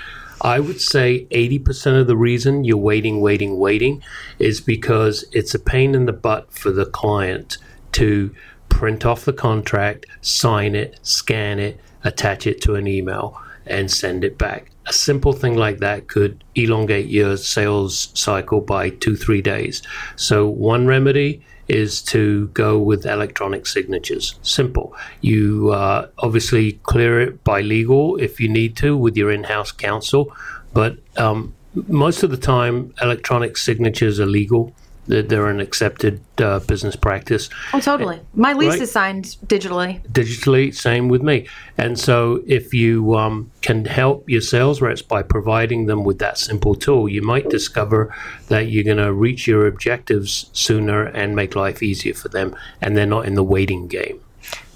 [0.43, 4.03] I would say 80% of the reason you're waiting, waiting, waiting
[4.39, 7.58] is because it's a pain in the butt for the client
[7.93, 8.36] to
[8.67, 14.25] print off the contract, sign it, scan it, attach it to an email, and send
[14.25, 14.69] it back.
[14.86, 19.82] A simple thing like that could elongate your sales cycle by two, three days.
[20.17, 24.36] So, one remedy is to go with electronic signatures.
[24.41, 24.95] Simple.
[25.21, 29.71] You uh, obviously clear it by legal if you need to with your in house
[29.71, 30.36] counsel,
[30.73, 31.54] but um,
[31.88, 34.73] most of the time, electronic signatures are legal.
[35.07, 37.49] They're, they're an accepted uh, business practice.
[37.73, 38.19] Oh, totally.
[38.33, 38.81] My lease Right.
[38.81, 40.01] is signed digitally.
[40.11, 45.21] digitally same with me and so if you um, can help your sales reps by
[45.21, 48.13] providing them with that simple tool you might discover
[48.47, 52.95] that you're going to reach your objectives sooner and make life easier for them and
[52.95, 54.19] they're not in the waiting game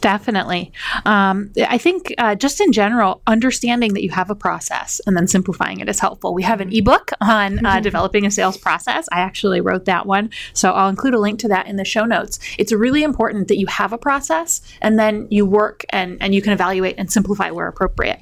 [0.01, 0.71] Definitely.
[1.05, 5.27] Um, I think uh, just in general, understanding that you have a process and then
[5.27, 6.33] simplifying it is helpful.
[6.33, 9.07] We have an ebook on uh, developing a sales process.
[9.12, 10.29] I actually wrote that one.
[10.53, 12.39] So I'll include a link to that in the show notes.
[12.60, 16.41] It's really important that you have a process and then you work and, and you
[16.41, 18.19] can evaluate and simplify where appropriate.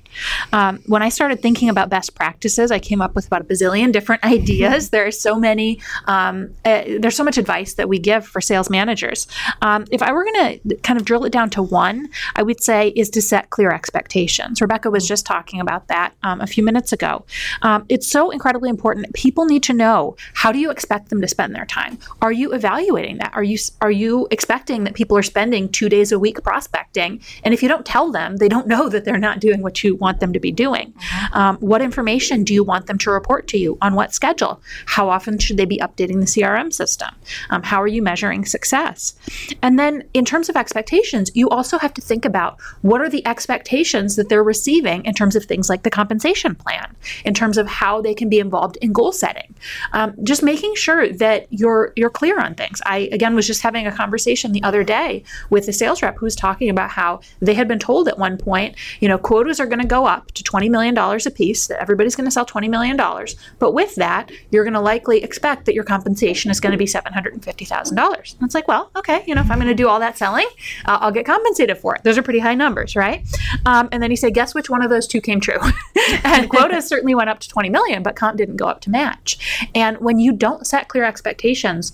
[0.53, 3.91] Um, when I started thinking about best practices, I came up with about a bazillion
[3.91, 4.91] different ideas.
[4.91, 8.69] there are so many, um, uh, there's so much advice that we give for sales
[8.69, 9.27] managers.
[9.61, 12.62] Um, if I were going to kind of drill it down to one, I would
[12.62, 14.62] say is to set clear expectations.
[14.62, 17.25] Rebecca was just talking about that um, a few minutes ago.
[17.62, 19.13] Um, it's so incredibly important.
[19.13, 21.97] People need to know how do you expect them to spend their time?
[22.21, 23.32] Are you evaluating that?
[23.34, 27.21] Are you are you expecting that people are spending two days a week prospecting?
[27.43, 29.95] And if you don't tell them, they don't know that they're not doing what you
[29.95, 30.93] want them to be doing.
[31.34, 33.78] Um, what information do you want them to report to you?
[33.82, 34.62] On what schedule?
[34.86, 37.10] How often should they be updating the CRM system?
[37.49, 39.13] Um, how are you measuring success?
[39.62, 43.25] And then in terms of expectations, you also have to think about what are the
[43.25, 47.67] expectations that they're receiving in terms of things like the compensation plan, in terms of
[47.67, 49.55] how they can be involved in goal setting.
[49.93, 52.81] Um, just making sure that you're you're clear on things.
[52.85, 56.25] I again was just having a conversation the other day with a sales rep who
[56.25, 59.65] was talking about how they had been told at one point, you know, quotas are
[59.65, 61.67] going to go up to twenty million dollars a piece.
[61.67, 65.23] That everybody's going to sell twenty million dollars, but with that, you're going to likely
[65.23, 68.35] expect that your compensation is going to be seven hundred and fifty thousand dollars.
[68.41, 70.47] It's like, well, okay, you know, if I'm going to do all that selling,
[70.85, 71.44] uh, I'll get compensated
[71.75, 72.03] for it.
[72.03, 73.25] Those are pretty high numbers, right?
[73.65, 75.60] Um, and then he said, guess which one of those two came true?
[76.23, 79.67] and quotas certainly went up to 20 million, but comp didn't go up to match.
[79.75, 81.93] And when you don't set clear expectations,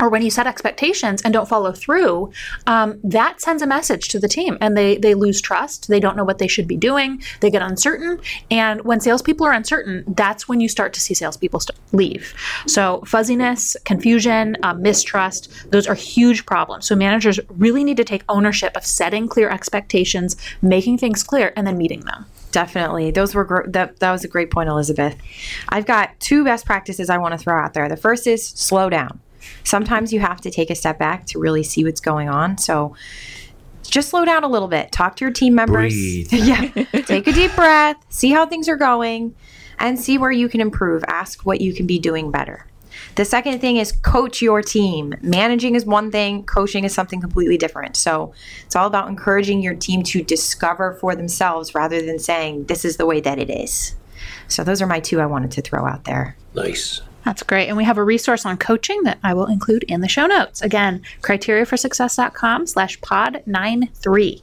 [0.00, 2.32] or when you set expectations and don't follow through,
[2.66, 5.88] um, that sends a message to the team, and they they lose trust.
[5.88, 7.22] They don't know what they should be doing.
[7.40, 11.60] They get uncertain, and when salespeople are uncertain, that's when you start to see salespeople
[11.60, 12.34] st- leave.
[12.66, 16.86] So fuzziness, confusion, um, mistrust, those are huge problems.
[16.86, 21.66] So managers really need to take ownership of setting clear expectations, making things clear, and
[21.66, 22.26] then meeting them.
[22.50, 23.10] Definitely.
[23.10, 25.16] Those were gr- that that was a great point, Elizabeth.
[25.68, 27.88] I've got two best practices I want to throw out there.
[27.88, 29.20] The first is slow down.
[29.64, 32.58] Sometimes you have to take a step back to really see what's going on.
[32.58, 32.94] So
[33.82, 34.92] just slow down a little bit.
[34.92, 35.94] Talk to your team members.
[35.94, 36.32] Breathe.
[36.32, 36.68] yeah.
[37.02, 39.34] Take a deep breath, see how things are going,
[39.78, 41.04] and see where you can improve.
[41.08, 42.66] Ask what you can be doing better.
[43.14, 45.14] The second thing is coach your team.
[45.22, 47.96] Managing is one thing, coaching is something completely different.
[47.96, 48.32] So
[48.64, 52.96] it's all about encouraging your team to discover for themselves rather than saying, this is
[52.96, 53.94] the way that it is.
[54.48, 56.36] So those are my two I wanted to throw out there.
[56.54, 57.68] nice That's great.
[57.68, 60.62] And we have a resource on coaching that I will include in the show notes.
[60.62, 64.42] Again, criteriaforsuccess.com slash pod 93.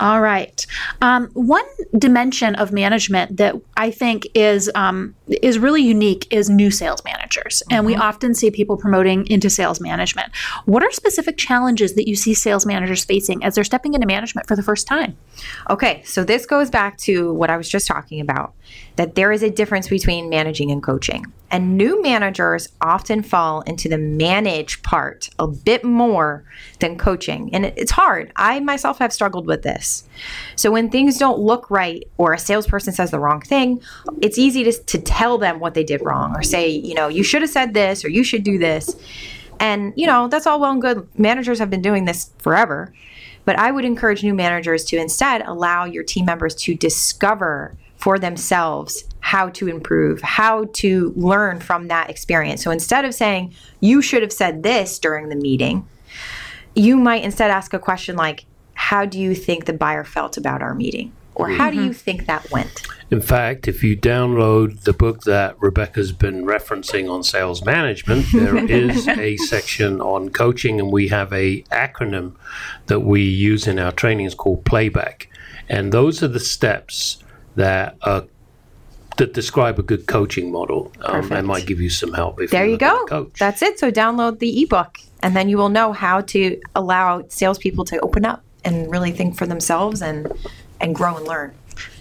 [0.00, 0.66] All right.
[1.00, 1.64] Um, one
[1.96, 7.62] dimension of management that I think is um, is really unique is new sales managers,
[7.70, 10.32] and we often see people promoting into sales management.
[10.64, 14.48] What are specific challenges that you see sales managers facing as they're stepping into management
[14.48, 15.16] for the first time?
[15.70, 18.54] Okay, so this goes back to what I was just talking about
[18.96, 21.24] that there is a difference between managing and coaching.
[21.52, 26.44] And new managers often fall into the manage part a bit more
[26.78, 27.54] than coaching.
[27.54, 28.32] And it's hard.
[28.36, 30.04] I myself have struggled with this.
[30.56, 33.82] So when things don't look right or a salesperson says the wrong thing,
[34.22, 37.22] it's easy to, to tell them what they did wrong or say, you know, you
[37.22, 38.96] should have said this or you should do this.
[39.60, 41.06] And, you know, that's all well and good.
[41.18, 42.94] Managers have been doing this forever.
[43.44, 48.18] But I would encourage new managers to instead allow your team members to discover for
[48.18, 52.62] themselves how to improve, how to learn from that experience.
[52.62, 55.88] So instead of saying, you should have said this during the meeting,
[56.74, 60.60] you might instead ask a question like, how do you think the buyer felt about
[60.60, 61.12] our meeting?
[61.34, 62.82] Or how do you think that went?
[63.10, 68.56] In fact, if you download the book that Rebecca's been referencing on sales management, there
[68.70, 72.34] is a section on coaching, and we have a acronym
[72.86, 75.28] that we use in our trainings called Playback.
[75.70, 77.22] And those are the steps
[77.54, 78.22] that uh,
[79.16, 82.40] that describe a good coaching model um, and might give you some help.
[82.40, 83.04] If There you're you go.
[83.06, 83.38] Coach.
[83.38, 83.78] That's it.
[83.78, 88.24] So download the ebook, and then you will know how to allow salespeople to open
[88.24, 90.32] up and really think for themselves and
[90.80, 91.54] and grow and learn.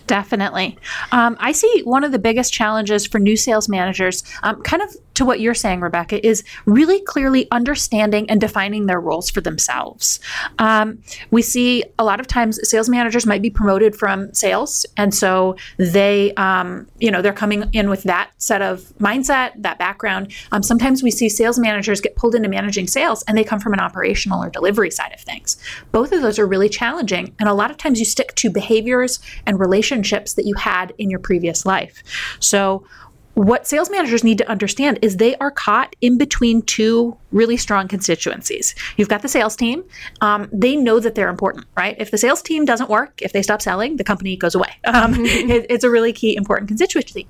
[0.08, 0.78] Definitely.
[1.12, 4.93] Um, I see one of the biggest challenges for new sales managers, um, kind of
[5.15, 10.19] to what you're saying, Rebecca, is really clearly understanding and defining their roles for themselves.
[10.60, 11.00] Um,
[11.32, 15.56] we see a lot of times sales managers might be promoted from sales, and so
[15.78, 20.34] they, um, you know, they're coming in with that set of mindset, that background.
[20.52, 23.74] Um, sometimes we see sales managers get pulled into managing sales, and they come from
[23.74, 25.58] an operational or delivery side of things.
[25.91, 29.19] Both of those are really challenging, and a lot of times you stick to behaviors
[29.45, 32.04] and relationships that you had in your previous life.
[32.39, 32.86] So
[33.42, 37.88] what sales managers need to understand is they are caught in between two really strong
[37.88, 38.76] constituencies.
[38.98, 39.84] You've got the sales team.
[40.20, 41.96] Um, they know that they're important, right?
[41.98, 44.68] If the sales team doesn't work, if they stop selling, the company goes away.
[44.92, 47.28] Um, it- it's a really key, important constituency.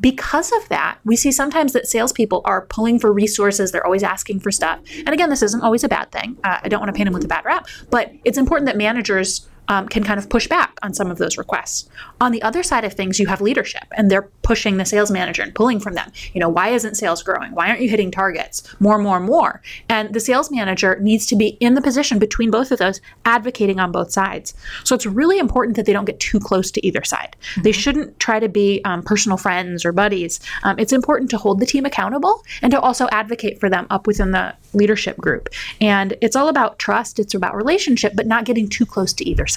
[0.00, 3.70] Because of that, we see sometimes that salespeople are pulling for resources.
[3.70, 4.80] They're always asking for stuff.
[4.98, 6.36] And again, this isn't always a bad thing.
[6.42, 8.76] Uh, I don't want to paint them with a bad rap, but it's important that
[8.76, 11.88] managers um, can kind of push back on some of those requests.
[12.20, 15.42] On the other side of things, you have leadership, and they're pushing the sales manager
[15.42, 16.10] and pulling from them.
[16.32, 17.52] You know, why isn't sales growing?
[17.52, 18.62] Why aren't you hitting targets?
[18.80, 19.62] More, more, more.
[19.88, 23.80] And the sales manager needs to be in the position between both of those, advocating
[23.80, 24.54] on both sides.
[24.84, 27.36] So it's really important that they don't get too close to either side.
[27.62, 30.40] They shouldn't try to be um, personal friends or buddies.
[30.62, 34.06] Um, it's important to hold the team accountable and to also advocate for them up
[34.06, 35.48] within the leadership group.
[35.80, 37.18] And it's all about trust.
[37.18, 39.53] It's about relationship, but not getting too close to either side.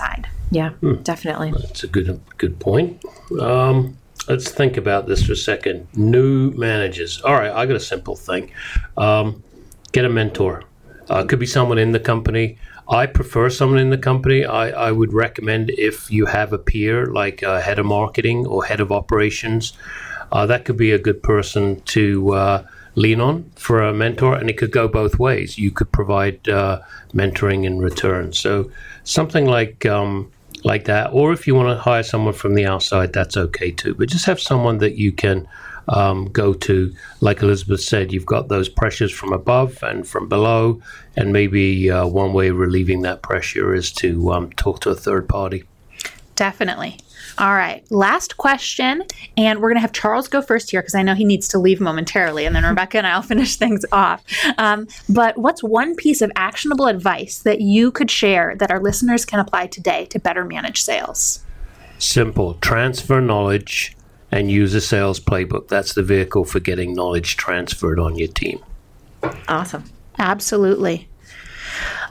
[0.51, 0.71] Yeah,
[1.03, 1.51] definitely.
[1.51, 3.03] That's a good good point.
[3.39, 5.87] Um, let's think about this for a second.
[5.95, 7.21] New managers.
[7.21, 8.51] All right, I got a simple thing.
[8.95, 9.43] Um,
[9.91, 10.63] get a mentor.
[11.09, 12.57] Uh, could be someone in the company.
[12.89, 14.45] I prefer someone in the company.
[14.45, 18.63] I, I would recommend if you have a peer like a head of marketing or
[18.63, 19.73] head of operations,
[20.31, 24.49] uh, that could be a good person to uh, lean on for a mentor, and
[24.49, 25.57] it could go both ways.
[25.57, 26.81] You could provide uh,
[27.13, 28.33] mentoring in return.
[28.33, 28.69] So
[29.03, 30.31] something like um,
[30.63, 33.93] like that, or if you want to hire someone from the outside, that's okay too.
[33.93, 35.47] But just have someone that you can
[35.87, 36.93] um, go to.
[37.21, 40.81] Like Elizabeth said, you've got those pressures from above and from below,
[41.15, 44.95] and maybe uh, one way of relieving that pressure is to um, talk to a
[44.95, 45.63] third party.
[46.35, 46.97] Definitely.
[47.37, 47.85] All right.
[47.91, 49.03] Last question.
[49.35, 51.59] And we're going to have Charles go first here because I know he needs to
[51.59, 52.45] leave momentarily.
[52.45, 54.23] And then Rebecca and I'll finish things off.
[54.57, 59.25] Um, but what's one piece of actionable advice that you could share that our listeners
[59.25, 61.43] can apply today to better manage sales?
[61.99, 62.55] Simple.
[62.55, 63.95] Transfer knowledge
[64.31, 65.67] and use a sales playbook.
[65.67, 68.59] That's the vehicle for getting knowledge transferred on your team.
[69.47, 69.85] Awesome.
[70.19, 71.07] Absolutely.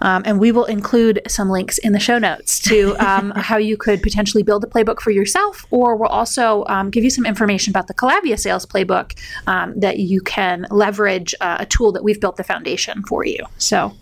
[0.00, 3.76] Um, and we will include some links in the show notes to um, how you
[3.76, 7.70] could potentially build a playbook for yourself, or we'll also um, give you some information
[7.70, 12.20] about the Calabia sales playbook um, that you can leverage uh, a tool that we've
[12.20, 13.38] built the foundation for you.
[13.58, 13.96] So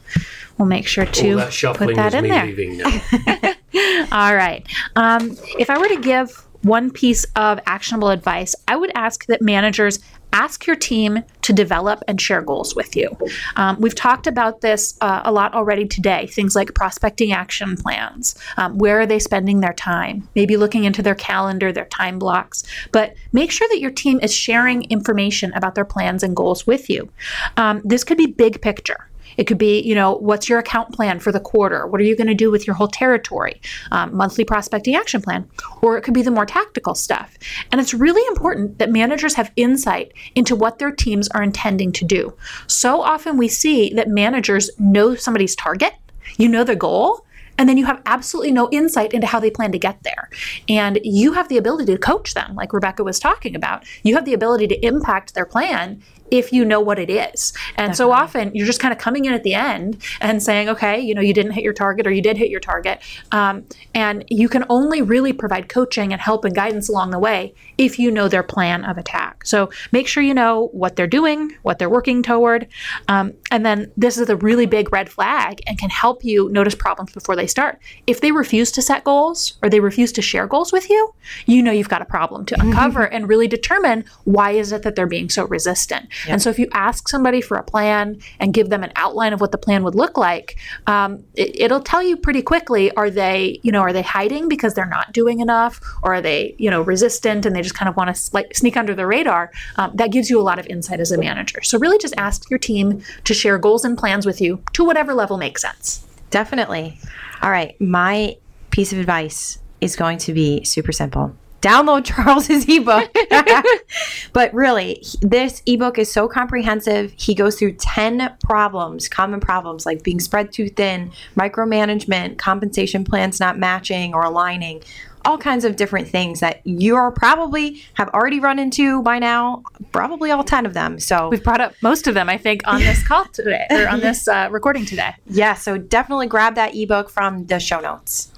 [0.58, 3.54] we'll make sure to All that put that is in me there.
[3.74, 4.08] now.
[4.12, 4.66] All right.
[4.96, 9.42] Um, if I were to give one piece of actionable advice, I would ask that
[9.42, 9.98] managers
[10.34, 13.08] ask your team to develop and share goals with you.
[13.56, 16.26] Um, we've talked about this uh, a lot already today.
[16.26, 18.34] Things like prospecting action plans.
[18.56, 20.28] Um, where are they spending their time?
[20.34, 22.64] Maybe looking into their calendar, their time blocks.
[22.92, 26.90] But make sure that your team is sharing information about their plans and goals with
[26.90, 27.08] you.
[27.56, 29.08] Um, this could be big picture.
[29.36, 31.86] It could be, you know, what's your account plan for the quarter?
[31.86, 33.60] What are you going to do with your whole territory?
[33.90, 35.48] Um, monthly prospecting action plan.
[35.82, 37.36] Or it could be the more tactical stuff.
[37.72, 42.04] And it's really important that managers have insight into what their teams are intending to
[42.04, 42.34] do.
[42.66, 45.94] So often we see that managers know somebody's target,
[46.38, 47.24] you know the goal,
[47.58, 50.28] and then you have absolutely no insight into how they plan to get there.
[50.68, 53.84] And you have the ability to coach them, like Rebecca was talking about.
[54.02, 57.52] You have the ability to impact their plan if you know what it is.
[57.76, 57.96] And Definitely.
[57.96, 61.14] so often you're just kind of coming in at the end and saying, okay, you
[61.14, 63.00] know, you didn't hit your target or you did hit your target.
[63.32, 63.64] Um,
[63.94, 67.98] and you can only really provide coaching and help and guidance along the way if
[67.98, 69.44] you know their plan of attack.
[69.44, 72.68] So make sure you know what they're doing, what they're working toward.
[73.08, 76.74] Um, and then this is a really big red flag and can help you notice
[76.74, 77.78] problems before they start.
[78.06, 81.14] If they refuse to set goals or they refuse to share goals with you,
[81.46, 84.96] you know you've got a problem to uncover and really determine why is it that
[84.96, 86.08] they're being so resistant.
[86.28, 89.40] And so if you ask somebody for a plan and give them an outline of
[89.40, 90.56] what the plan would look like,
[90.86, 94.74] um, it, will tell you pretty quickly are they, you know, are they hiding because
[94.74, 97.96] they're not doing enough or are they, you know, resistant and they just kind of
[97.96, 99.50] want to like sneak under the radar?
[99.76, 101.62] Um, that gives you a lot of insight as a manager.
[101.62, 105.14] So really just ask your team to share goals and plans with you to whatever
[105.14, 106.06] level makes sense.
[106.30, 106.98] Definitely.
[107.42, 107.80] All right.
[107.80, 108.36] My
[108.70, 113.10] piece of advice is going to be super simple download Charles's ebook.
[114.32, 117.14] but really, this ebook is so comprehensive.
[117.16, 123.40] He goes through 10 problems, common problems like being spread too thin, micromanagement, compensation plans
[123.40, 124.82] not matching or aligning,
[125.24, 129.62] all kinds of different things that you are probably have already run into by now,
[129.90, 131.00] probably all 10 of them.
[131.00, 134.00] So we've brought up most of them, I think, on this call today or on
[134.00, 135.14] this uh, recording today.
[135.26, 138.33] Yeah, so definitely grab that ebook from the show notes.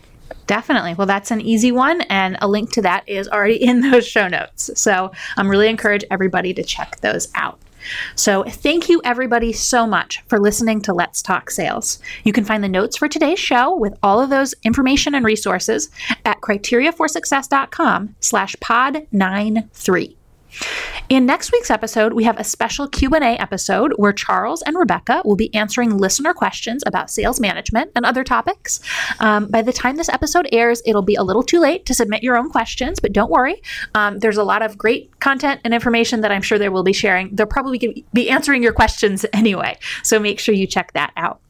[0.46, 0.94] Definitely.
[0.94, 4.28] Well, that's an easy one, and a link to that is already in those show
[4.28, 4.70] notes.
[4.74, 7.58] So I'm really encourage everybody to check those out.
[8.16, 12.00] So, thank you everybody so much for listening to Let's Talk Sales.
[12.24, 15.88] You can find the notes for today's show with all of those information and resources
[16.24, 20.15] at criteriaforsuccess.com slash pod 93.
[21.08, 25.36] In next week's episode, we have a special Q&A episode where Charles and Rebecca will
[25.36, 28.80] be answering listener questions about sales management and other topics.
[29.20, 32.22] Um, by the time this episode airs, it'll be a little too late to submit
[32.22, 33.62] your own questions, but don't worry.
[33.94, 36.92] Um, there's a lot of great content and information that I'm sure they will be
[36.92, 37.34] sharing.
[37.34, 41.40] They'll probably be answering your questions anyway, so make sure you check that out.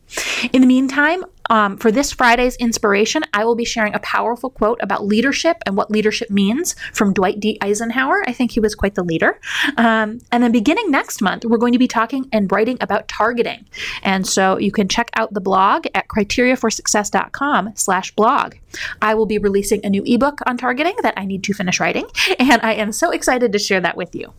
[0.53, 4.79] In the meantime, um, for this Friday's inspiration, I will be sharing a powerful quote
[4.83, 7.59] about leadership and what leadership means from Dwight D.
[7.61, 8.23] Eisenhower.
[8.27, 9.41] I think he was quite the leader.
[9.77, 13.67] Um, and then beginning next month, we're going to be talking and writing about targeting.
[14.03, 18.55] And so you can check out the blog at criteriaforsuccess.com slash blog.
[19.01, 22.07] I will be releasing a new ebook on targeting that I need to finish writing,
[22.39, 24.33] and I am so excited to share that with you.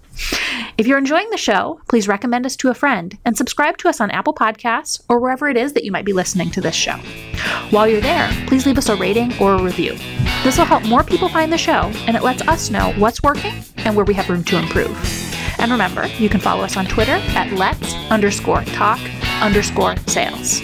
[0.78, 4.00] If you're enjoying the show, please recommend us to a friend and subscribe to us
[4.00, 7.68] on Apple Podcasts or wherever it is that you might be listening to this show.
[7.70, 9.94] While you're there, please leave us a rating or a review.
[10.44, 13.56] This will help more people find the show, and it lets us know what's working
[13.78, 14.98] and where we have room to improve.
[15.60, 19.00] And remember, you can follow us on Twitter at let's underscore talk
[19.42, 20.62] underscore sales.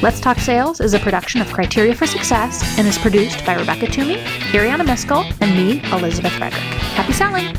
[0.00, 3.88] Let's Talk Sales is a production of Criteria for Success and is produced by Rebecca
[3.88, 4.18] Toomey,
[4.52, 6.62] Ariana Miskell, and me, Elizabeth Frederick.
[6.62, 7.56] Happy selling!